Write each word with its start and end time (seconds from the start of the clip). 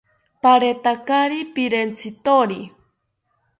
Paretakari 0.45 1.39
pirentzithori 1.53 2.59